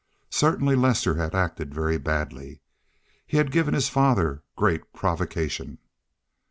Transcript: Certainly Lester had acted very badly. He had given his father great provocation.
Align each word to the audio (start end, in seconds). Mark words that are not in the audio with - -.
Certainly 0.31 0.77
Lester 0.77 1.13
had 1.13 1.35
acted 1.35 1.75
very 1.75 1.99
badly. 1.99 2.63
He 3.27 3.37
had 3.37 3.51
given 3.51 3.75
his 3.75 3.87
father 3.87 4.41
great 4.55 4.93
provocation. 4.93 5.77